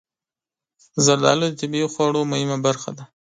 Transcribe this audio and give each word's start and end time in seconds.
زردالو 1.05 1.45
د 1.49 1.53
طبعي 1.61 1.85
خواړو 1.93 2.29
مهمه 2.31 2.57
برخه 2.67 2.89
ده. 2.97 3.03